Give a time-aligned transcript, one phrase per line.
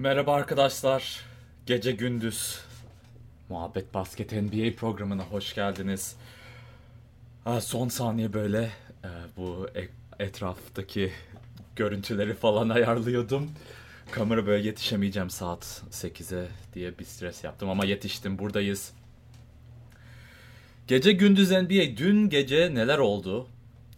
[0.00, 1.20] Merhaba arkadaşlar.
[1.66, 2.60] Gece gündüz
[3.48, 6.16] Muhabbet Basket NBA programına hoş geldiniz.
[7.60, 8.72] Son saniye böyle
[9.04, 11.12] e, bu e- etraftaki
[11.76, 13.50] görüntüleri falan ayarlıyordum.
[14.10, 18.92] Kamera böyle yetişemeyeceğim saat 8'e diye bir stres yaptım ama yetiştim buradayız.
[20.86, 23.48] Gece gündüz NBA dün gece neler oldu?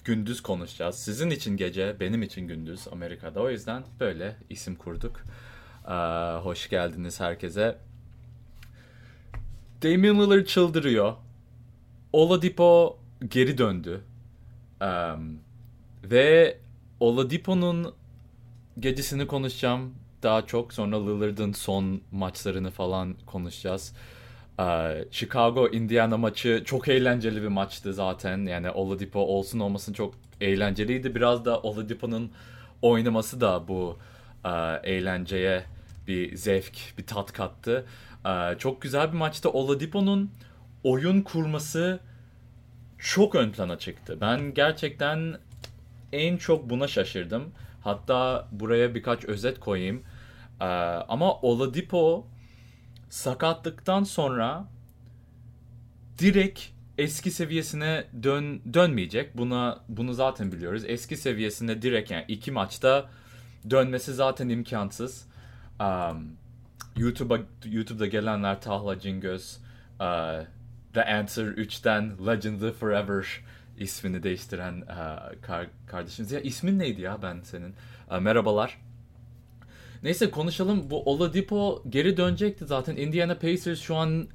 [0.05, 0.97] Gündüz konuşacağız.
[0.97, 3.41] Sizin için gece, benim için gündüz Amerika'da.
[3.41, 5.21] O yüzden böyle isim kurduk.
[5.85, 7.79] Aa, hoş geldiniz herkese.
[9.83, 11.15] Damian Lillard çıldırıyor.
[12.13, 12.99] Oladipo
[13.29, 14.01] geri döndü.
[14.81, 15.39] Em,
[16.05, 16.59] ve
[17.01, 17.95] Oladipo'nun
[18.79, 20.73] gecesini konuşacağım daha çok.
[20.73, 23.95] Sonra Lillard'ın son maçlarını falan konuşacağız.
[24.61, 28.47] Ee, Chicago Indiana maçı çok eğlenceli bir maçtı zaten.
[28.47, 31.15] Yani Oladipo olsun olmasın çok eğlenceliydi.
[31.15, 32.31] Biraz da Oladipo'nun
[32.83, 33.99] oynaması da bu
[34.85, 35.65] eğlenceye
[36.09, 37.87] bir zevk, bir tat kattı.
[38.27, 40.31] Ee, çok güzel bir maçta Oladipo'nun
[40.85, 42.01] oyun kurması
[42.99, 44.19] çok ön plana çıktı.
[44.21, 45.39] Ben gerçekten
[46.13, 47.53] en çok buna şaşırdım.
[47.81, 50.03] Hatta buraya birkaç özet koyayım.
[50.61, 50.65] Ee,
[51.09, 52.27] ama Oladipo
[53.11, 54.69] sakatlıktan sonra
[56.19, 56.61] direkt
[56.99, 59.37] eski seviyesine dön dönmeyecek.
[59.37, 60.83] Buna bunu zaten biliyoruz.
[60.87, 63.11] Eski seviyesine direkt yani iki maçta
[63.71, 65.27] dönmesi zaten imkansız.
[65.81, 66.37] Um,
[66.97, 69.59] YouTube'a YouTube'da gelenler Tahla Cingöz,
[70.01, 70.45] uh,
[70.95, 73.27] The Answer 3'ten Legendary Forever
[73.79, 76.33] ismini değiştiren uh, kar- kardeşimiz.
[76.33, 77.75] Ya ismin neydi ya ben senin?
[78.11, 78.79] Uh, merhabalar.
[80.03, 80.91] Neyse konuşalım.
[80.91, 82.97] Bu Oladipo geri dönecekti zaten.
[82.97, 84.29] Indiana Pacers şu an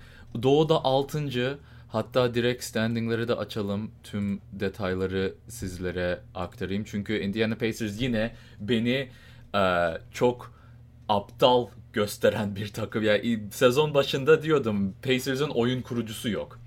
[0.44, 1.53] doğuda 6.
[1.88, 3.91] Hatta direkt standingleri de açalım.
[4.03, 6.83] Tüm detayları sizlere aktarayım.
[6.83, 9.09] Çünkü Indiana Pacers yine beni
[9.55, 10.53] e, çok
[11.09, 13.03] aptal gösteren bir takım.
[13.03, 16.59] Yani sezon başında diyordum Pacers'ın oyun kurucusu yok.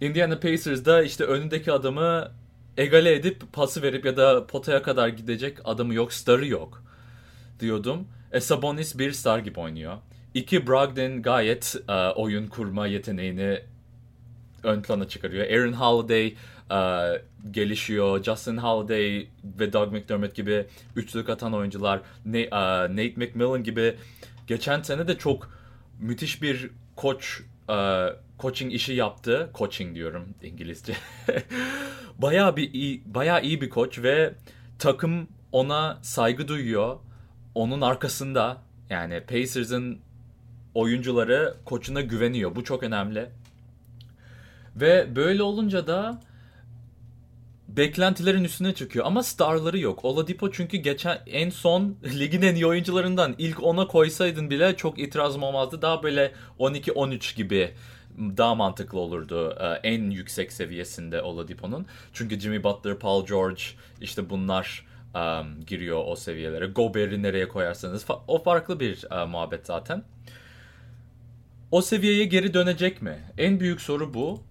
[0.00, 2.32] Indiana Pacers'da işte önündeki adamı
[2.76, 6.82] egale edip pası verip ya da potaya kadar gidecek adamı yok, starı yok
[7.60, 8.08] diyordum.
[8.32, 9.96] E, Sabonis bir star gibi oynuyor.
[10.34, 13.62] İki Brogdon gayet e, oyun kurma yeteneğini
[14.64, 15.46] ön plana çıkarıyor.
[15.46, 16.34] Aaron Holiday
[16.70, 18.22] e, gelişiyor.
[18.22, 22.00] Justin Holiday ve Doug McDermott gibi üçlük atan oyuncular.
[22.24, 22.50] Ne, e,
[22.82, 23.96] Nate McMillan gibi
[24.46, 25.50] geçen sene de çok
[26.00, 28.06] müthiş bir koç e,
[28.38, 29.50] coaching işi yaptı.
[29.54, 30.94] Coaching diyorum İngilizce.
[32.18, 34.34] bayağı bir iyi, bayağı iyi bir koç ve
[34.78, 36.98] takım ona saygı duyuyor.
[37.54, 39.98] Onun arkasında yani Pacers'ın
[40.74, 42.56] oyuncuları koçuna güveniyor.
[42.56, 43.30] Bu çok önemli.
[44.76, 46.20] Ve böyle olunca da
[47.68, 50.04] beklentilerin üstüne çıkıyor ama starları yok.
[50.04, 55.42] Oladipo çünkü geçen en son ligin en iyi oyuncularından ilk 10'a koysaydın bile çok itirazım
[55.42, 55.82] olmazdı.
[55.82, 57.74] Daha böyle 12-13 gibi
[58.18, 61.86] daha mantıklı olurdu ee, en yüksek seviyesinde Oladipo'nun.
[62.12, 63.62] Çünkü Jimmy Butler, Paul George
[64.00, 66.66] işte bunlar um, giriyor o seviyelere.
[66.66, 70.04] Gobert'i nereye koyarsanız o farklı bir uh, muhabbet zaten.
[71.70, 73.18] O seviyeye geri dönecek mi?
[73.38, 74.42] En büyük soru bu.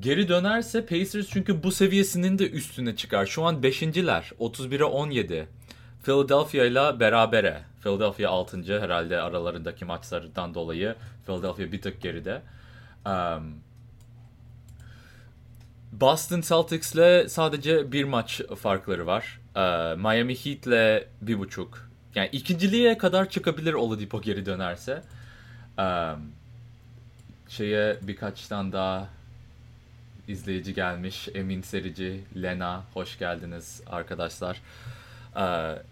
[0.00, 3.26] Geri dönerse Pacers çünkü bu seviyesinin de üstüne çıkar.
[3.26, 4.32] Şu an 5.ler.
[4.40, 5.48] 31'e 17.
[6.02, 7.62] Philadelphia ile berabere.
[7.82, 8.80] Philadelphia 6.
[8.80, 10.94] herhalde aralarındaki maçlardan dolayı.
[11.26, 12.42] Philadelphia bir tık geride.
[13.06, 13.54] Um,
[15.92, 19.40] Boston Celtics'le sadece bir maç farkları var.
[19.56, 19.60] Ee,
[19.96, 21.88] Miami Heat'le bir buçuk.
[22.14, 25.02] Yani ikinciliğe kadar çıkabilir Oladipo geri dönerse.
[25.78, 26.12] Ee,
[27.48, 29.08] şeye birkaçtan daha
[30.28, 31.28] izleyici gelmiş.
[31.34, 34.60] Emin Serici, Lena hoş geldiniz arkadaşlar.
[35.36, 35.82] Ee,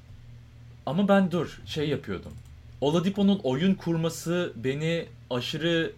[0.87, 2.33] ama ben dur şey yapıyordum.
[2.81, 5.93] Oladipo'nun oyun kurması beni aşırı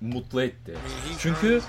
[0.00, 0.74] mutlu etti.
[1.18, 1.60] Çünkü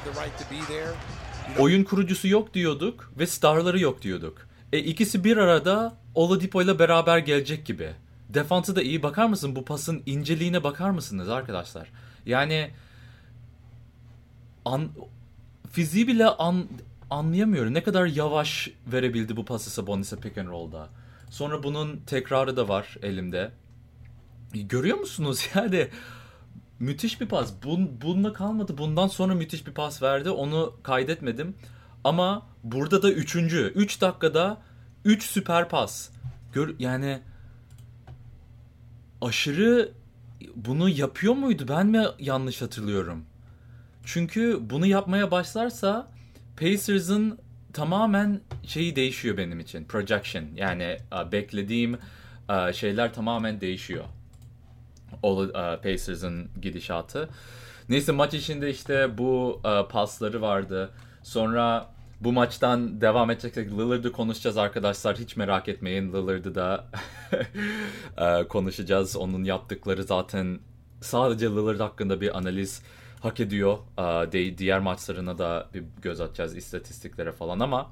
[1.59, 4.47] oyun kurucusu yok diyorduk ve starları yok diyorduk.
[4.73, 7.91] E ikisi bir arada Oladipo ile beraber gelecek gibi.
[8.29, 9.03] Defansı da iyi.
[9.03, 11.87] Bakar mısın bu pasın inceliğine bakar mısınız arkadaşlar?
[12.25, 12.71] Yani
[14.65, 14.89] an,
[15.73, 16.65] fiziği bile an,
[17.09, 17.73] anlayamıyorum.
[17.73, 20.89] Ne kadar yavaş verebildi bu pası Sabonis'e pick and roll'da.
[21.29, 23.51] Sonra bunun tekrarı da var elimde.
[24.53, 25.87] Görüyor musunuz yani?
[26.79, 27.53] Müthiş bir pas.
[27.63, 28.77] Bun, bununla kalmadı.
[28.77, 30.29] Bundan sonra müthiş bir pas verdi.
[30.29, 31.55] Onu kaydetmedim.
[32.03, 33.71] Ama burada da üçüncü.
[33.75, 34.61] Üç dakikada
[35.05, 36.09] üç süper pas.
[36.53, 37.19] Gör, yani
[39.21, 39.91] aşırı
[40.55, 41.65] bunu yapıyor muydu?
[41.69, 43.25] Ben mi yanlış hatırlıyorum?
[44.05, 46.07] Çünkü bunu yapmaya başlarsa
[46.57, 47.39] Pacers'ın
[47.73, 49.85] tamamen şeyi değişiyor benim için.
[49.85, 50.43] Projection.
[50.55, 50.97] Yani
[51.31, 51.97] beklediğim
[52.73, 54.03] şeyler tamamen değişiyor.
[55.23, 55.47] Uh,
[55.83, 57.29] Pacers'ın gidişatı.
[57.89, 60.89] Neyse maç içinde işte bu pasları vardı.
[61.23, 65.17] Sonra bu maçtan devam edeceksek Lillard'ı konuşacağız arkadaşlar.
[65.17, 66.13] Hiç merak etmeyin.
[66.13, 66.87] Lillard'ı da
[68.49, 69.17] konuşacağız.
[69.17, 70.59] Onun yaptıkları zaten
[71.01, 72.81] sadece Lillard hakkında bir analiz
[73.23, 73.77] hak ediyor.
[74.57, 77.91] Diğer maçlarına da bir göz atacağız istatistiklere falan ama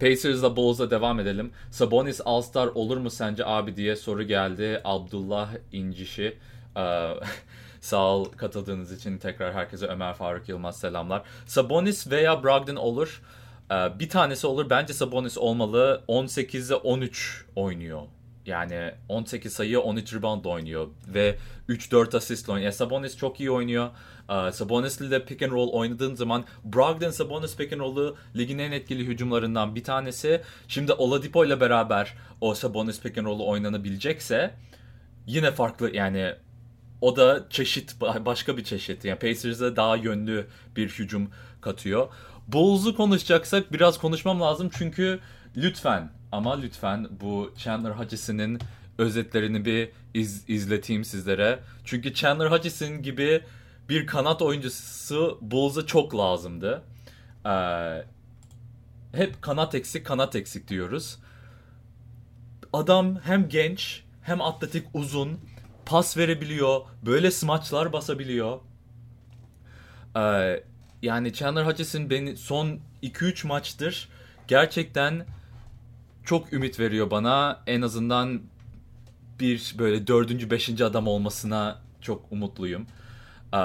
[0.00, 1.52] Pacers'la Bulls'la devam edelim.
[1.70, 4.80] Sabonis All-Star olur mu sence abi diye soru geldi.
[4.84, 6.38] Abdullah İncişi.
[7.80, 11.22] Sağ ol katıldığınız için tekrar herkese Ömer Faruk Yılmaz selamlar.
[11.46, 13.22] Sabonis veya Brogdon olur.
[13.70, 14.70] Bir tanesi olur.
[14.70, 16.02] Bence Sabonis olmalı.
[16.08, 18.02] 18'e 13 oynuyor.
[18.46, 21.36] Yani 18 sayı 13 rebound oynuyor ve
[21.68, 22.72] 3-4 asist oynuyor.
[22.72, 23.90] Sabonis çok iyi oynuyor.
[24.28, 28.72] Uh, Sabonis'le de pick and roll oynadığın zaman Brogdon Sabonis pick and roll'u ligin en
[28.72, 30.42] etkili hücumlarından bir tanesi.
[30.68, 34.54] Şimdi Oladipo ile beraber o Sabonis pick and roll'u oynanabilecekse
[35.26, 36.34] yine farklı yani
[37.00, 39.04] o da çeşit başka bir çeşit.
[39.04, 40.46] Yani Pacers'a daha yönlü
[40.76, 42.08] bir hücum katıyor.
[42.48, 45.20] Bulls'u konuşacaksak biraz konuşmam lazım çünkü
[45.56, 48.60] lütfen ama lütfen bu Chandler Hutchison'ın
[48.98, 51.58] özetlerini bir iz, izleteyim sizlere.
[51.84, 53.42] Çünkü Chandler Hutchison gibi
[53.88, 56.82] bir kanat oyuncusu Bulls'a çok lazımdı.
[57.46, 58.04] Ee,
[59.12, 61.18] hep kanat eksik, kanat eksik diyoruz.
[62.72, 65.40] Adam hem genç, hem atletik, uzun,
[65.86, 68.60] pas verebiliyor, böyle smaçlar basabiliyor.
[70.16, 70.62] Ee,
[71.02, 74.08] yani Chandler Hutchison beni son 2-3 maçtır
[74.48, 75.26] gerçekten
[76.26, 77.62] çok ümit veriyor bana.
[77.66, 78.40] En azından
[79.40, 82.86] bir böyle dördüncü, beşinci adam olmasına çok umutluyum.
[83.54, 83.58] Ee,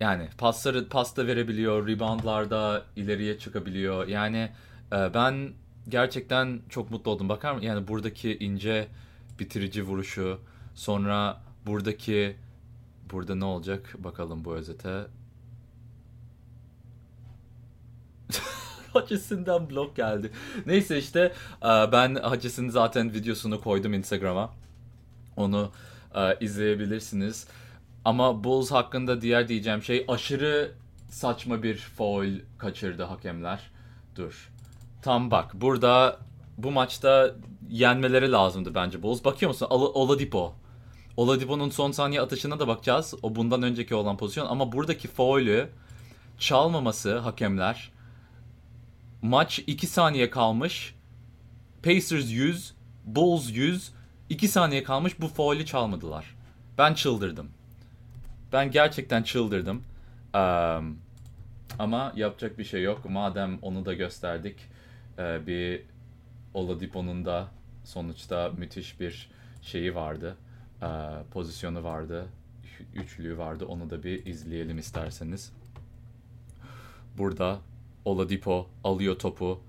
[0.00, 4.06] yani pasları pasta verebiliyor, reboundlarda ileriye çıkabiliyor.
[4.08, 4.50] Yani
[4.92, 5.52] e, ben
[5.88, 7.28] gerçekten çok mutlu oldum.
[7.28, 7.66] Bakar mısın?
[7.66, 8.88] Yani buradaki ince
[9.38, 10.40] bitirici vuruşu,
[10.74, 12.36] sonra buradaki
[13.12, 15.06] burada ne olacak bakalım bu özete.
[18.92, 20.30] Hutchison'dan blok geldi.
[20.66, 21.32] Neyse işte
[21.62, 24.50] e, ben Hutchison'ın zaten videosunu koydum Instagram'a.
[25.36, 25.70] Onu
[26.14, 27.46] e, izleyebilirsiniz.
[28.04, 30.72] Ama Bulls hakkında diğer diyeceğim şey aşırı
[31.10, 33.70] saçma bir foul kaçırdı hakemler.
[34.16, 34.50] Dur.
[35.02, 36.18] Tam bak burada
[36.58, 37.34] bu maçta
[37.68, 39.24] yenmeleri lazımdı bence Bulls.
[39.24, 39.66] Bakıyor musun?
[39.70, 40.54] Ol Oladipo.
[41.16, 43.14] Oladipo'nun son saniye atışına da bakacağız.
[43.22, 44.46] O bundan önceki olan pozisyon.
[44.46, 45.68] Ama buradaki foul'ü
[46.38, 47.92] çalmaması hakemler.
[49.22, 50.94] Maç 2 saniye kalmış.
[51.82, 52.74] Pacers 100,
[53.04, 53.92] Bulls 100.
[54.28, 56.36] 2 saniye kalmış bu foul'ü çalmadılar.
[56.78, 57.50] Ben çıldırdım.
[58.52, 59.82] Ben gerçekten çıldırdım.
[60.34, 60.98] Um,
[61.78, 63.10] ama yapacak bir şey yok.
[63.10, 64.56] Madem onu da gösterdik.
[65.18, 65.82] Bir
[66.54, 67.48] Oladipo'nun da
[67.84, 69.30] sonuçta müthiş bir
[69.62, 70.36] şeyi vardı.
[71.30, 72.26] Pozisyonu vardı.
[72.94, 73.66] Üçlüğü vardı.
[73.66, 75.52] Onu da bir izleyelim isterseniz.
[77.18, 77.58] Burada
[78.04, 79.60] Oladipo alıyor topu.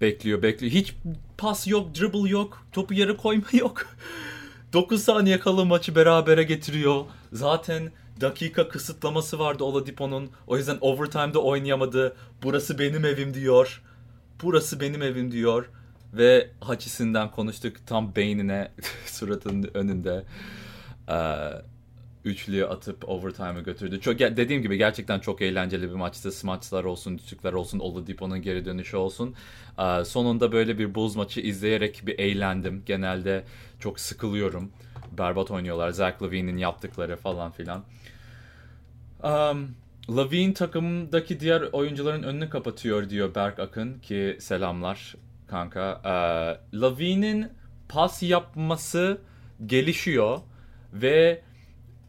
[0.00, 0.72] Bekliyor bekliyor.
[0.72, 0.94] Hiç
[1.38, 2.66] pas yok, dribble yok.
[2.72, 3.86] Topu yere koyma yok.
[4.72, 7.04] 9 saniye kala maçı berabere getiriyor.
[7.32, 10.30] Zaten dakika kısıtlaması vardı Oladipo'nun.
[10.46, 12.16] O yüzden overtime'da oynayamadı.
[12.42, 13.82] Burası benim evim diyor.
[14.42, 15.70] Burası benim evim diyor.
[16.12, 18.72] Ve Hutchison'dan konuştuk tam beynine
[19.06, 20.24] suratının önünde.
[21.08, 21.14] Ee,
[22.28, 24.00] üçlüyü atıp overtime'ı götürdü.
[24.00, 26.32] Çok dediğim gibi gerçekten çok eğlenceli bir maçtı.
[26.32, 29.34] Smaçlar olsun, düşükler olsun, Oladipo'nun geri dönüşü olsun.
[29.78, 32.82] Ee, sonunda böyle bir Bulls maçı izleyerek bir eğlendim.
[32.86, 33.44] Genelde
[33.80, 34.72] çok sıkılıyorum.
[35.18, 35.90] Berbat oynuyorlar.
[35.90, 37.84] Zach Levine'in yaptıkları falan filan.
[39.22, 39.68] Um,
[40.16, 45.14] Levine takımdaki diğer oyuncuların önünü kapatıyor diyor Berk Akın ki selamlar
[45.46, 46.00] kanka.
[46.04, 47.48] Ee, Levine'in
[47.88, 49.20] pas yapması
[49.66, 50.38] gelişiyor
[50.92, 51.42] ve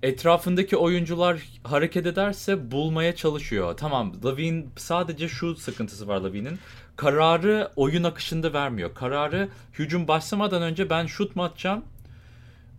[0.03, 3.77] etrafındaki oyuncular hareket ederse bulmaya çalışıyor.
[3.77, 6.60] Tamam Levine sadece şu sıkıntısı var Levine'in.
[6.96, 8.94] Kararı oyun akışında vermiyor.
[8.94, 11.86] Kararı hücum başlamadan önce ben şut mu atacağım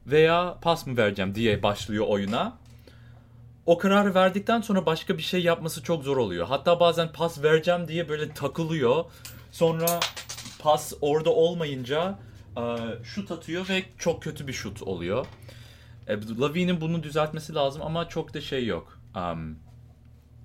[0.07, 2.59] veya pas mı vereceğim diye başlıyor oyuna.
[3.67, 6.47] O kararı verdikten sonra başka bir şey yapması çok zor oluyor.
[6.47, 9.05] Hatta bazen pas vereceğim diye böyle takılıyor.
[9.53, 10.01] Sonra
[10.59, 12.19] pas orada olmayınca
[13.05, 15.27] şut atıyor ve çok kötü bir şut oluyor.
[16.07, 18.99] E, Lavine'in bunu düzeltmesi lazım ama çok da şey yok.
[19.17, 19.57] Um,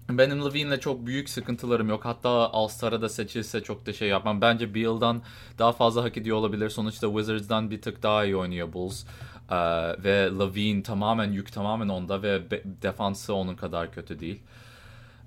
[0.09, 2.05] benim Levine'le çok büyük sıkıntılarım yok.
[2.05, 4.41] Hatta All-Star'a da seçilse çok da şey yapmam.
[4.41, 5.21] Bence Beal'dan
[5.59, 6.69] daha fazla hak ediyor olabilir.
[6.69, 9.03] Sonuçta Wizards'dan bir tık daha iyi oynuyor Bulls.
[9.51, 9.55] Ee,
[10.03, 12.41] ve Levine tamamen yük tamamen onda ve
[12.81, 14.39] defansı onun kadar kötü değil.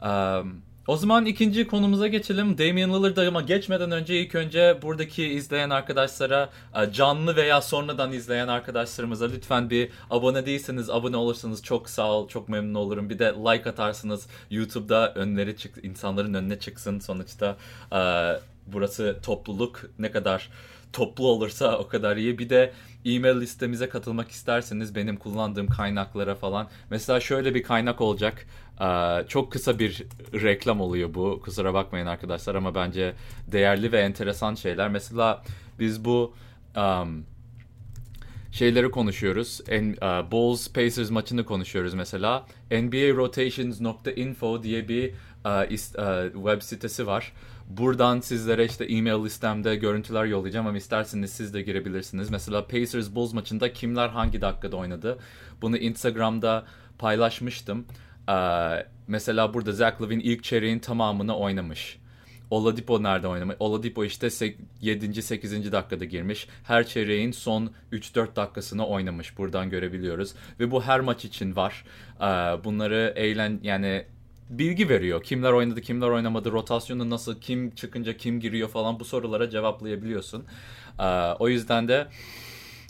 [0.02, 2.58] Um, O zaman ikinci konumuza geçelim.
[2.58, 8.48] Damian Lillard ama geçmeden önce ilk önce buradaki izleyen arkadaşlara e, canlı veya sonradan izleyen
[8.48, 13.10] arkadaşlarımıza lütfen bir abone değilseniz abone olursanız çok sağ ol, çok memnun olurum.
[13.10, 14.26] Bir de like atarsınız.
[14.50, 16.98] YouTube'da önleri çık insanların önüne çıksın.
[16.98, 17.56] Sonuçta
[17.92, 18.00] e,
[18.66, 20.48] burası topluluk ne kadar
[20.92, 22.38] toplu olursa o kadar iyi.
[22.38, 22.72] Bir de
[23.04, 26.68] e-mail listemize katılmak isterseniz benim kullandığım kaynaklara falan.
[26.90, 28.46] Mesela şöyle bir kaynak olacak.
[28.80, 30.04] Ee, çok kısa bir
[30.34, 31.40] reklam oluyor bu.
[31.44, 33.14] Kusura bakmayın arkadaşlar ama bence
[33.46, 34.88] değerli ve enteresan şeyler.
[34.88, 35.42] Mesela
[35.78, 36.34] biz bu
[36.76, 37.24] um,
[38.52, 39.60] şeyleri konuşuyoruz.
[39.68, 42.46] En, uh, Bulls Pacers maçını konuşuyoruz mesela.
[42.70, 45.12] NBARotations.info diye bir
[45.44, 47.32] uh, ist, uh, web sitesi var.
[47.68, 52.30] Buradan sizlere işte e-mail listemde görüntüler yollayacağım ama isterseniz siz de girebilirsiniz.
[52.30, 55.18] Mesela Pacers Bulls maçında kimler hangi dakikada oynadı?
[55.62, 56.64] Bunu Instagram'da
[56.98, 57.86] paylaşmıştım.
[58.28, 61.98] Ee, mesela burada Zach Lavin ilk çeyreğin tamamını oynamış.
[62.50, 63.56] Oladipo nerede oynamış?
[63.58, 64.28] Oladipo işte
[64.80, 65.22] 7.
[65.22, 65.72] 8.
[65.72, 66.48] dakikada girmiş.
[66.64, 69.38] Her çeyreğin son 3-4 dakikasını oynamış.
[69.38, 70.34] Buradan görebiliyoruz.
[70.60, 71.84] Ve bu her maç için var.
[72.20, 72.24] Ee,
[72.64, 74.04] bunları eğlen yani
[74.50, 75.22] bilgi veriyor.
[75.22, 80.44] Kimler oynadı, kimler oynamadı, rotasyonu nasıl, kim çıkınca kim giriyor falan bu sorulara cevaplayabiliyorsun.
[81.00, 81.04] Ee,
[81.38, 82.06] o yüzden de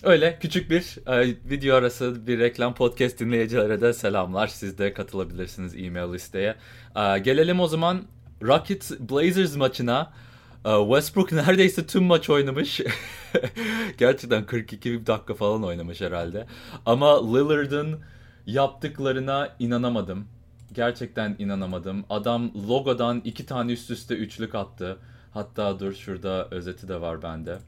[0.03, 4.47] öyle küçük bir e, video arası bir reklam podcast dinleyicilere de selamlar.
[4.47, 6.57] Siz de katılabilirsiniz e-mail listeye.
[6.97, 8.03] Ee, gelelim o zaman
[8.43, 10.13] Rockets Blazers maçına.
[10.65, 12.81] Ee, Westbrook neredeyse tüm maç oynamış.
[13.99, 16.47] Gerçekten 42 dakika falan oynamış herhalde.
[16.87, 18.01] Ama Lillard'ın
[18.47, 20.27] yaptıklarına inanamadım
[20.73, 22.05] gerçekten inanamadım.
[22.11, 24.99] Adam logodan iki tane üst üste üçlük attı.
[25.31, 27.59] Hatta dur şurada özeti de var bende.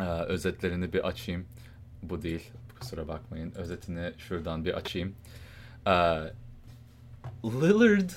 [0.00, 1.46] Ee, özetlerini bir açayım.
[2.02, 2.50] Bu değil.
[2.80, 3.52] Kusura bakmayın.
[3.56, 5.14] Özetini şuradan bir açayım.
[5.86, 5.90] Ee,
[7.44, 8.10] Lillard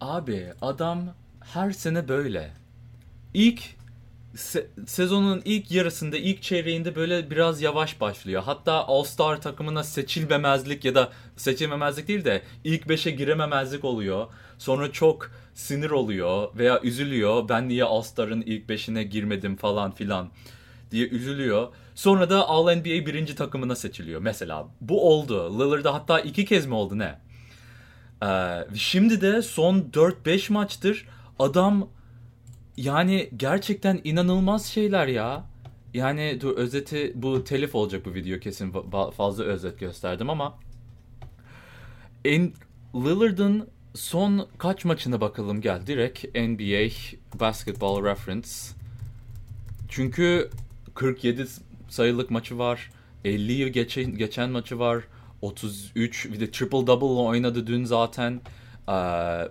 [0.00, 2.52] abi adam her sene böyle.
[3.34, 3.76] İlk
[4.38, 8.42] se- sezonun ilk yarısında, ilk çeyreğinde böyle biraz yavaş başlıyor.
[8.42, 14.26] Hatta All-Star takımına seçilmemezlik ya da seçilmemezlik değil de ilk 5'e girememezlik oluyor.
[14.58, 17.48] Sonra çok sinir oluyor veya üzülüyor.
[17.48, 20.30] Ben niye All-Star'ın ilk 5'ine girmedim falan filan
[20.90, 21.68] diye üzülüyor.
[21.94, 24.68] Sonra da All-NBA birinci takımına seçiliyor mesela.
[24.80, 25.58] Bu oldu.
[25.58, 27.18] Lillard'da hatta iki kez mi oldu ne?
[28.22, 31.06] Ee, şimdi de son 4-5 maçtır
[31.38, 31.88] adam
[32.78, 35.44] yani gerçekten inanılmaz şeyler ya.
[35.94, 38.74] Yani dur özeti bu telif olacak bu video kesin
[39.16, 40.58] fazla özet gösterdim ama
[42.24, 42.52] en
[42.94, 46.94] Lillard'ın son kaç maçına bakalım gel direkt NBA
[47.40, 48.48] Basketball Reference.
[49.88, 50.50] Çünkü
[50.94, 51.46] 47
[51.88, 52.90] sayılık maçı var.
[53.24, 55.04] 50'yi geçen, geçen maçı var.
[55.42, 58.40] 33 bir de triple double oynadı dün zaten.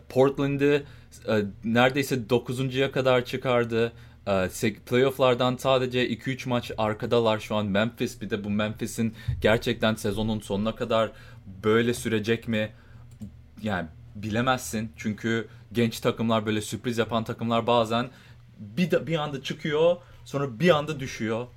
[0.10, 0.84] Portland'ı e,
[1.63, 3.93] neredeyse 9.ya kadar çıkardı.
[4.27, 8.21] E, playoff'lardan sadece 2-3 maç arkadalar şu an Memphis.
[8.21, 11.12] Bir de bu Memphis'in gerçekten sezonun sonuna kadar
[11.63, 12.71] böyle sürecek mi?
[13.63, 14.91] Yani bilemezsin.
[14.97, 18.09] Çünkü genç takımlar böyle sürpriz yapan takımlar bazen
[18.59, 21.47] bir, de, bir anda çıkıyor sonra bir anda düşüyor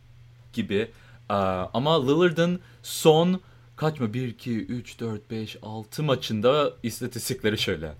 [0.52, 0.90] gibi.
[1.30, 1.34] E,
[1.74, 3.40] ama Lillard'ın son
[3.76, 4.14] kaç mı?
[4.14, 7.92] 1, 2, 3, 4, 5, 6 maçında istatistikleri şöyle.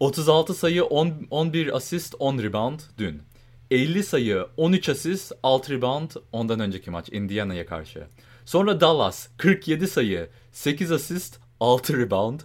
[0.00, 3.22] 36 sayı, 10, 11 asist, 10 rebound dün.
[3.70, 8.06] 50 sayı, 13 asist, 6 rebound ondan önceki maç Indiana'ya karşı.
[8.44, 12.40] Sonra Dallas 47 sayı, 8 asist, 6 rebound.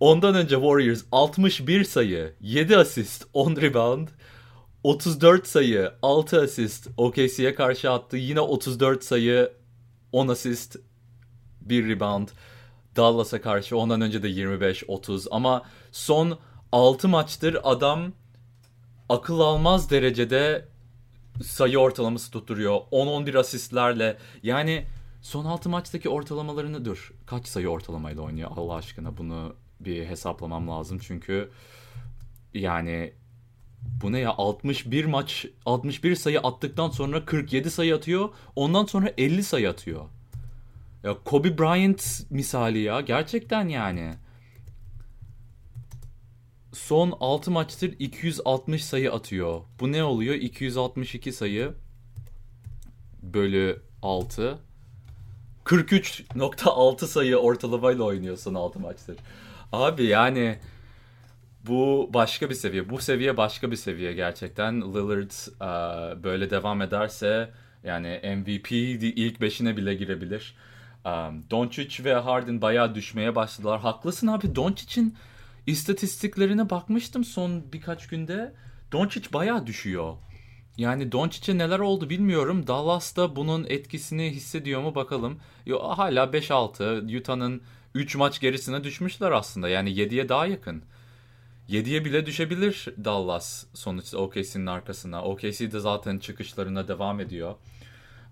[0.00, 4.08] Ondan önce Warriors 61 sayı, 7 asist, 10 rebound.
[4.82, 8.16] 34 sayı, 6 asist OKC'ye karşı attı.
[8.16, 9.52] Yine 34 sayı,
[10.12, 10.76] 10 asist,
[11.60, 12.28] 1 rebound.
[12.96, 15.62] Dallas'a karşı ondan önce de 25-30 ama
[15.92, 16.38] son
[16.74, 18.12] 6 maçtır adam
[19.08, 20.68] akıl almaz derecede
[21.42, 22.74] sayı ortalaması tutturuyor.
[22.92, 24.18] 10-11 asistlerle.
[24.42, 24.86] Yani
[25.22, 27.12] son 6 maçtaki ortalamalarını dur.
[27.26, 30.98] Kaç sayı ortalamayla oynuyor Allah aşkına bunu bir hesaplamam lazım.
[30.98, 31.50] Çünkü
[32.54, 33.12] yani
[34.02, 38.28] bu ne ya 61 maç 61 sayı attıktan sonra 47 sayı atıyor.
[38.56, 40.04] Ondan sonra 50 sayı atıyor.
[41.02, 44.14] Ya Kobe Bryant misali ya gerçekten yani
[46.74, 49.60] son 6 maçtır 260 sayı atıyor.
[49.80, 50.34] Bu ne oluyor?
[50.34, 51.74] 262 sayı
[53.22, 54.58] bölü 6.
[55.64, 59.16] 43.6 sayı ortalamayla oynuyor son 6 maçtır.
[59.72, 60.58] Abi yani
[61.66, 62.90] bu başka bir seviye.
[62.90, 64.80] Bu seviye başka bir seviye gerçekten.
[64.80, 67.50] Lillard uh, böyle devam ederse
[67.84, 68.72] yani MVP
[69.16, 70.54] ilk beşine bile girebilir.
[71.04, 73.80] Um, Doncic ve Harden bayağı düşmeye başladılar.
[73.80, 75.16] Haklısın abi Doncic'in
[75.66, 78.54] istatistiklerine bakmıştım son birkaç günde.
[78.92, 80.14] Doncic bayağı düşüyor.
[80.76, 82.66] Yani Doncic'e neler oldu bilmiyorum.
[82.66, 85.40] Dallas'ta bunun etkisini hissediyor mu bakalım.
[85.66, 87.18] Yo, hala 5-6.
[87.20, 87.62] Utah'nın
[87.94, 89.68] 3 maç gerisine düşmüşler aslında.
[89.68, 90.82] Yani 7'ye daha yakın.
[91.68, 95.22] 7'ye bile düşebilir Dallas sonuçta OKC'nin arkasına.
[95.24, 97.54] OKC de zaten çıkışlarına devam ediyor.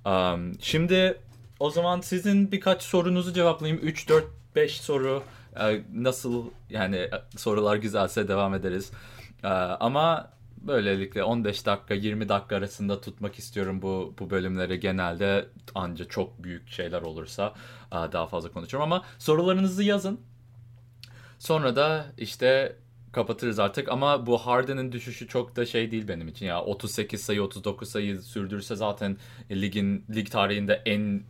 [0.07, 1.19] Um, şimdi
[1.61, 3.83] o zaman sizin birkaç sorunuzu cevaplayayım.
[3.83, 4.25] 3, 4,
[4.57, 5.23] 5 soru.
[5.61, 8.93] Ee, nasıl yani sorular güzelse devam ederiz.
[9.45, 16.05] Ee, ama böylelikle 15 dakika 20 dakika arasında tutmak istiyorum bu bu bölümleri genelde anca
[16.05, 17.55] çok büyük şeyler olursa
[17.93, 20.21] daha fazla konuşurum ama sorularınızı yazın.
[21.39, 22.77] Sonra da işte
[23.13, 27.43] kapatırız artık ama bu Harden'ın düşüşü çok da şey değil benim için ya 38 sayı
[27.43, 29.17] 39 sayı sürdürse zaten
[29.51, 31.23] ligin lig tarihinde en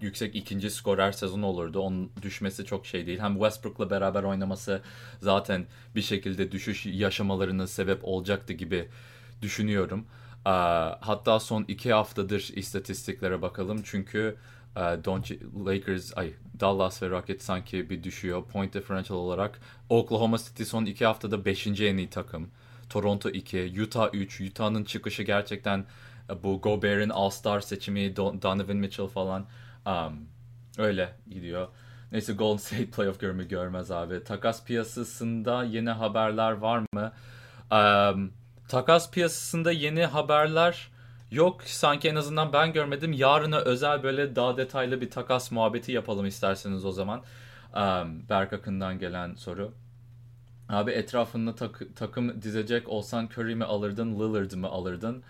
[0.00, 1.80] yüksek ikinci skorer sezon olurdu.
[1.80, 3.18] Onun düşmesi çok şey değil.
[3.18, 4.82] Hem Westbrook'la beraber oynaması
[5.20, 8.88] zaten bir şekilde düşüş yaşamalarına sebep olacaktı gibi
[9.42, 10.06] düşünüyorum.
[11.00, 13.80] Hatta son iki haftadır istatistiklere bakalım.
[13.84, 14.36] Çünkü
[14.76, 18.44] Doncic, Lakers, ay Dallas ve Rockets sanki bir düşüyor.
[18.44, 21.66] Point differential olarak Oklahoma City son iki haftada 5.
[21.66, 22.50] en iyi takım.
[22.88, 24.40] Toronto 2, Utah 3.
[24.40, 25.84] Utah'nın çıkışı gerçekten
[26.42, 29.46] bu Gobert'in All-Star seçimi, Donovan Mitchell falan
[29.88, 30.28] Um,
[30.78, 31.68] öyle gidiyor.
[32.12, 34.24] Neyse Golden State playoff görme görmez abi.
[34.24, 37.12] Takas piyasasında yeni haberler var mı?
[37.72, 38.32] Um,
[38.68, 40.88] takas piyasasında yeni haberler
[41.30, 41.62] yok.
[41.62, 43.12] Sanki en azından ben görmedim.
[43.12, 47.22] Yarına özel böyle daha detaylı bir takas muhabbeti yapalım isterseniz o zaman.
[47.74, 49.72] Um, Berk Akın'dan gelen soru.
[50.68, 55.22] Abi etrafında tak- takım dizecek olsan Curry mi alırdın, Lillard mı alırdın?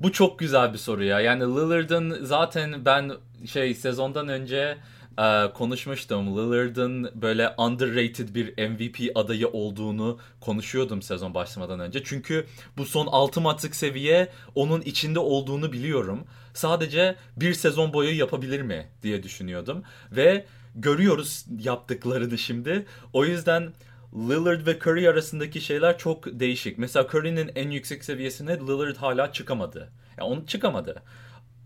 [0.00, 1.20] Bu çok güzel bir soru ya.
[1.20, 3.12] Yani Lillard'ın zaten ben
[3.46, 4.78] şey sezondan önce
[5.18, 6.36] e, konuşmuştum.
[6.36, 12.04] Lillard'ın böyle underrated bir MVP adayı olduğunu konuşuyordum sezon başlamadan önce.
[12.04, 16.24] Çünkü bu son 6 maçlık seviye onun içinde olduğunu biliyorum.
[16.54, 19.82] Sadece bir sezon boyu yapabilir mi diye düşünüyordum.
[20.12, 22.86] Ve görüyoruz yaptıklarını şimdi.
[23.12, 23.72] O yüzden
[24.14, 26.78] Lillard ve Curry arasındaki şeyler çok değişik.
[26.78, 29.92] Mesela Curry'nin en yüksek seviyesine Lillard hala çıkamadı.
[30.18, 31.02] Yani onu çıkamadı.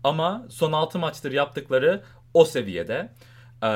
[0.03, 2.03] Ama son 6 maçtır yaptıkları
[2.33, 3.13] o seviyede.
[3.63, 3.67] Ee,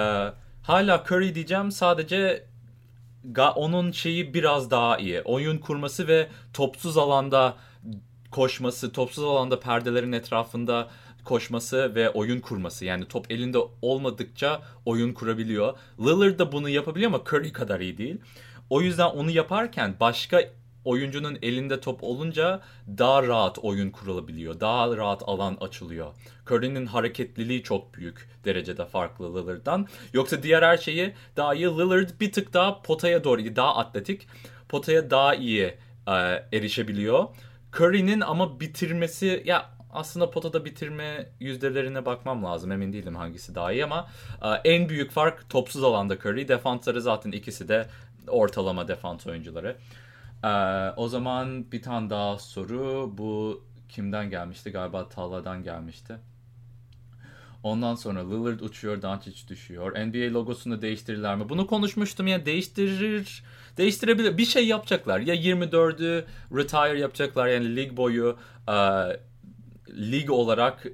[0.64, 2.48] hala Curry diyeceğim sadece
[3.56, 5.22] onun şeyi biraz daha iyi.
[5.22, 7.58] Oyun kurması ve topsuz alanda
[8.32, 10.88] koşması, topsuz alanda perdelerin etrafında
[11.24, 12.86] koşması ve oyun kurması.
[12.86, 15.78] Yani top elinde olmadıkça oyun kurabiliyor.
[16.00, 18.22] Lillard da bunu yapabiliyor ama Curry kadar iyi değil.
[18.70, 20.42] O yüzden onu yaparken başka
[20.86, 24.60] oyuncunun elinde top olunca daha rahat oyun kurulabiliyor.
[24.60, 26.14] Daha rahat alan açılıyor.
[26.52, 29.88] Curry'nin hareketliliği çok büyük derecede farklı Lillard'dan.
[30.14, 31.68] Yoksa diğer her şeyi daha iyi.
[31.68, 34.28] Lillard bir tık daha potaya doğru daha atletik.
[34.70, 35.64] Potaya daha iyi
[36.08, 36.14] e,
[36.54, 37.26] erişebiliyor.
[37.80, 42.72] Curry'nin ama bitirmesi ya aslında potada bitirme yüzdelerine bakmam lazım.
[42.72, 44.08] Emin değilim hangisi daha iyi ama
[44.42, 46.48] e, en büyük fark topsuz alanda Curry.
[46.48, 47.88] Defansları zaten ikisi de
[48.28, 49.78] ortalama defans oyuncuları.
[50.44, 50.48] Ee,
[50.98, 53.13] o zaman bir tane daha soru.
[53.18, 54.72] Bu kimden gelmişti?
[54.72, 56.18] Galiba Talha'dan gelmişti.
[57.63, 59.92] Ondan sonra Lillard uçuyor, Doncic düşüyor.
[59.92, 61.50] NBA logosunu değiştirirler mi?
[61.50, 63.44] Bunu konuşmuştum ya değiştirir,
[63.78, 64.38] değiştirebilir.
[64.38, 65.20] Bir şey yapacaklar.
[65.20, 68.38] Ya 24'ü retire yapacaklar yani lig boyu
[68.68, 68.74] e,
[69.90, 70.88] lig olarak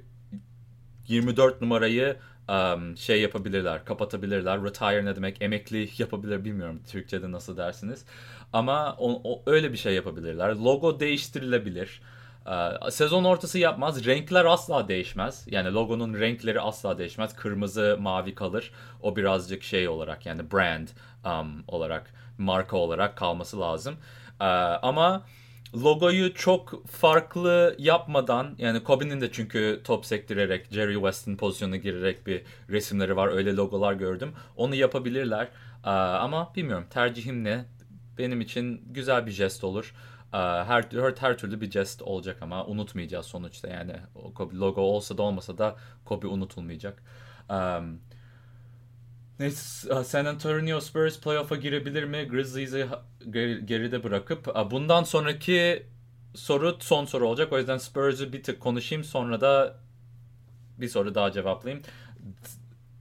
[1.08, 2.16] 24 numarayı
[2.48, 4.64] um, şey yapabilirler, kapatabilirler.
[4.64, 5.42] Retire ne demek?
[5.42, 8.04] Emekli yapabilir bilmiyorum Türkçe'de nasıl dersiniz.
[8.52, 10.48] Ama o, o, öyle bir şey yapabilirler.
[10.54, 12.00] Logo değiştirilebilir.
[12.46, 14.06] Ee, sezon ortası yapmaz.
[14.06, 15.46] Renkler asla değişmez.
[15.50, 17.36] Yani logonun renkleri asla değişmez.
[17.36, 18.70] Kırmızı, mavi kalır.
[19.02, 20.88] O birazcık şey olarak yani brand
[21.24, 23.94] um, olarak, marka olarak kalması lazım.
[24.40, 25.22] Ee, ama
[25.82, 32.42] logoyu çok farklı yapmadan yani Kobe'nin de çünkü top sektirerek Jerry West'in pozisyonuna girerek bir
[32.70, 33.28] resimleri var.
[33.28, 34.32] Öyle logolar gördüm.
[34.56, 35.48] Onu yapabilirler.
[35.84, 37.64] Ama bilmiyorum tercihim ne?
[38.18, 39.94] Benim için güzel bir jest olur.
[40.30, 43.92] Her, her, her türlü bir jest olacak ama unutmayacağız sonuçta yani.
[44.34, 47.02] Kobe logo olsa da olmasa da Kobe unutulmayacak.
[47.50, 48.00] Um,
[49.38, 52.28] Neyse San Antonio Spurs playoff'a girebilir mi?
[52.28, 52.86] Grizzlies'i
[53.64, 55.86] geride bırakıp bundan sonraki
[56.34, 57.52] soru son soru olacak.
[57.52, 59.76] O yüzden Spurs'u bir tık konuşayım sonra da
[60.78, 61.84] bir soru daha cevaplayayım.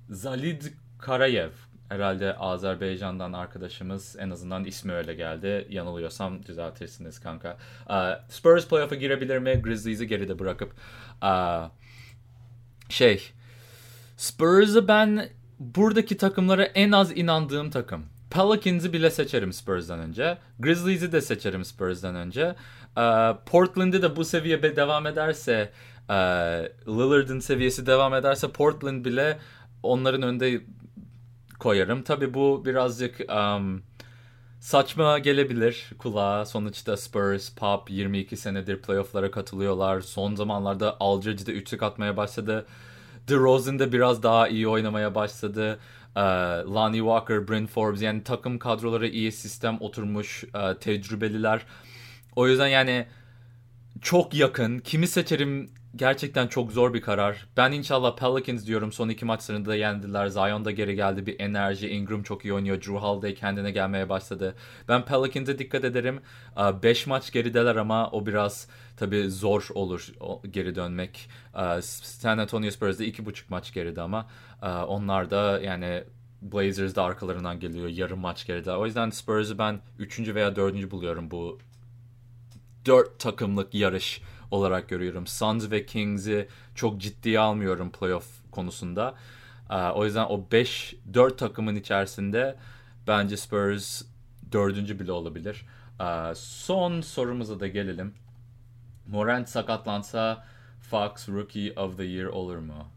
[0.10, 0.62] Zalid
[1.00, 1.50] Karayev
[1.90, 5.68] herhalde Azerbaycan'dan arkadaşımız en azından ismi öyle geldi.
[5.70, 7.58] Yanılıyorsam düzeltirsiniz kanka.
[8.30, 9.62] Spurs playoff'a girebilir mi?
[9.64, 10.74] Grizzlies'i geride bırakıp
[12.90, 13.32] şey
[14.18, 15.30] Spurs'ı ben
[15.76, 18.06] buradaki takımlara en az inandığım takım.
[18.30, 20.38] Pelicans'ı bile seçerim Spurs'dan önce.
[20.60, 22.56] Grizzlies'i de seçerim Spurs'dan önce.
[23.46, 25.72] Portland'ı da bu seviye devam ederse
[26.88, 29.40] Lillard'ın seviyesi devam ederse Portland bile
[29.84, 30.62] onların önünde
[31.60, 32.04] koyarım.
[32.04, 33.84] Tabi bu birazcık um,
[34.60, 36.46] saçma gelebilir kulağa.
[36.46, 40.02] Sonuçta Spurs, Pop 22 senedir playofflara katılıyorlar.
[40.02, 42.66] Son zamanlarda Aldridge de üçlük atmaya başladı.
[43.28, 45.80] DeRozan da biraz daha iyi oynamaya başladı.
[46.16, 46.22] Uh,
[46.76, 51.62] Lonnie Walker, Bryn Forbes yani takım kadroları iyi sistem oturmuş uh, tecrübeliler.
[52.36, 53.08] O yüzden yani
[54.02, 54.80] çok yakın.
[54.80, 57.48] Kimi seçerim gerçekten çok zor bir karar.
[57.58, 58.92] Ben inşallah Pelicans diyorum.
[58.92, 60.28] Son iki maçlarında da yendiler.
[60.28, 61.26] Zion da geri geldi.
[61.26, 61.90] Bir enerji.
[61.90, 62.78] Ingram çok iyi oynuyor.
[62.78, 64.56] Drew Holiday kendine gelmeye başladı.
[64.88, 66.20] Ben Pelicans'e dikkat ederim.
[66.84, 70.14] 5 maç gerideler ama o biraz tabii zor olur
[70.52, 71.30] geri dönmek.
[71.82, 74.28] San Antonio Spurs'da 2,5 maç geride ama
[74.88, 76.04] onlar da yani
[76.42, 77.88] Blazers da arkalarından geliyor.
[77.88, 78.72] Yarım maç geride.
[78.72, 80.20] O yüzden Spurs'u ben 3.
[80.20, 80.92] veya 4.
[80.92, 81.60] buluyorum bu
[82.86, 84.22] 4 takımlık yarış
[84.54, 85.28] olarak görüyorum.
[85.28, 89.16] Suns ve Kings'i çok ciddiye almıyorum playoff konusunda.
[89.96, 92.56] O yüzden o 5 4 takımın içerisinde
[93.08, 94.02] bence Spurs
[94.52, 95.66] dördüncü bile olabilir.
[96.36, 98.14] Son sorumuza da gelelim.
[99.08, 100.46] Morant sakatlansa
[100.82, 102.88] Fox Rookie of the Year olur mu?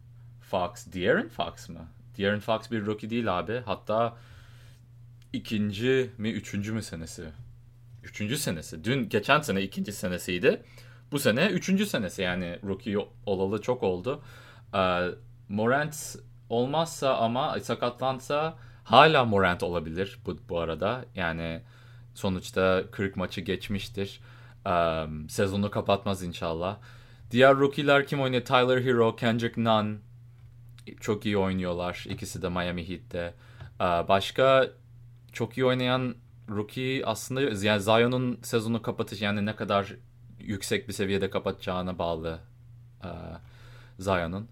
[0.40, 1.86] Fox, De'Aaron Fox mı?
[2.18, 3.62] De'Aaron Fox bir rookie değil abi.
[3.64, 4.16] Hatta
[5.32, 7.24] ikinci mi üçüncü mü senesi?
[8.04, 8.84] Üçüncü senesi.
[8.84, 10.62] Dün geçen sene ikinci senesiydi.
[11.12, 14.22] Bu sene üçüncü senesi yani rookie olalı çok oldu.
[14.74, 15.08] Ee,
[15.48, 16.16] Morant
[16.48, 21.04] olmazsa ama sakatlansa hala Morant olabilir bu, bu arada.
[21.14, 21.62] Yani
[22.14, 24.20] sonuçta 40 maçı geçmiştir.
[24.66, 26.78] Ee, sezonu kapatmaz inşallah.
[27.30, 28.44] Diğer rookie'ler kim oynuyor?
[28.44, 29.98] Tyler Hero, Kendrick Nunn
[31.00, 32.04] çok iyi oynuyorlar.
[32.08, 33.34] İkisi de Miami Heat'te.
[33.80, 34.70] Ee, başka
[35.32, 36.14] çok iyi oynayan
[36.48, 39.94] rookie aslında yani Zion'un sezonu kapatış yani ne kadar
[40.48, 42.38] yüksek bir seviyede kapatacağına bağlı
[43.04, 43.08] e,
[43.98, 44.48] Zion'un.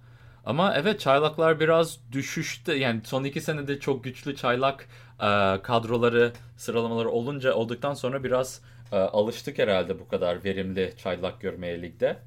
[0.47, 4.89] Ama evet çaylaklar biraz düşüşte yani son iki senede çok güçlü çaylak
[5.21, 8.61] e, kadroları sıralamaları olunca olduktan sonra biraz
[8.93, 12.19] e, alıştık herhalde bu kadar verimli çaylak görmeye ligde.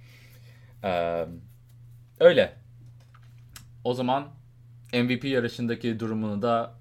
[0.84, 1.26] E,
[2.20, 2.56] öyle.
[3.84, 4.28] O zaman
[4.94, 6.74] MVP yarışındaki durumunu da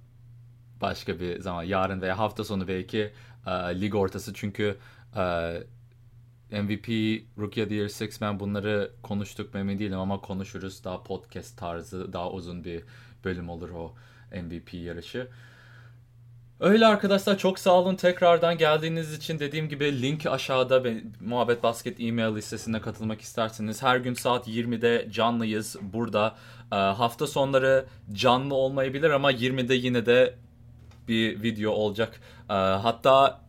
[0.80, 3.12] başka bir zaman yarın veya hafta sonu belki
[3.46, 4.78] e, lig ortası çünkü
[5.16, 5.22] e,
[6.50, 6.88] MVP,
[7.38, 10.84] Rookie of the Year, Six Man bunları konuştuk mu emin değilim ama konuşuruz.
[10.84, 12.82] Daha podcast tarzı, daha uzun bir
[13.24, 13.94] bölüm olur o
[14.32, 15.28] MVP yarışı.
[16.60, 20.82] Öyle arkadaşlar çok sağ olun tekrardan geldiğiniz için dediğim gibi link aşağıda
[21.20, 26.36] Muhabbet Basket e-mail listesine katılmak isterseniz her gün saat 20'de canlıyız burada.
[26.72, 30.34] E, hafta sonları canlı olmayabilir ama 20'de yine de
[31.08, 32.20] bir video olacak.
[32.50, 33.40] E, hatta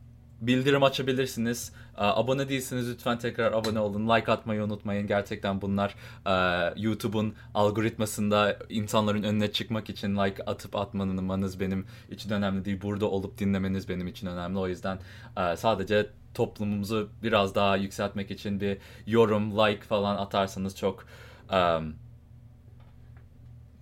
[0.41, 1.71] bildirim açabilirsiniz.
[1.97, 4.09] Ee, abone değilseniz lütfen tekrar abone olun.
[4.09, 5.07] Like atmayı unutmayın.
[5.07, 6.33] Gerçekten bunlar e,
[6.81, 12.81] YouTube'un algoritmasında insanların önüne çıkmak için like atıp atmanız benim için önemli değil.
[12.81, 14.59] Burada olup dinlemeniz benim için önemli.
[14.59, 14.99] O yüzden
[15.37, 21.05] e, sadece toplumumuzu biraz daha yükseltmek için bir yorum, like falan atarsanız çok
[21.51, 21.95] um,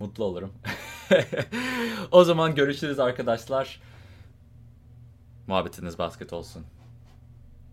[0.00, 0.52] mutlu olurum.
[2.10, 3.80] o zaman görüşürüz arkadaşlar.
[5.46, 6.64] Muhabbetiniz basket olsun.